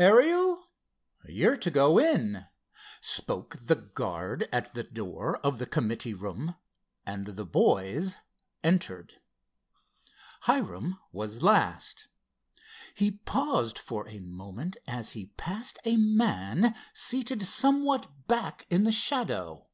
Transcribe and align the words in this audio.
"Ariel? 0.00 0.66
You're 1.26 1.56
to 1.58 1.70
go 1.70 1.96
in," 1.96 2.46
spoke 3.00 3.54
the 3.62 3.76
guard 3.76 4.48
at 4.52 4.74
the 4.74 4.82
door 4.82 5.36
of 5.46 5.60
the 5.60 5.64
committee 5.66 6.12
room—and 6.12 7.26
the 7.28 7.44
boys 7.44 8.16
entered. 8.64 9.20
Hiram 10.40 10.98
was 11.12 11.44
last. 11.44 12.08
He 12.96 13.12
paused 13.12 13.78
for 13.78 14.08
a 14.08 14.18
moment 14.18 14.76
as 14.88 15.12
he 15.12 15.26
passed 15.36 15.78
a 15.84 15.96
man 15.96 16.74
seated 16.92 17.44
somewhat 17.44 18.26
back 18.26 18.66
in 18.68 18.82
the 18.82 18.90
shadow. 18.90 19.68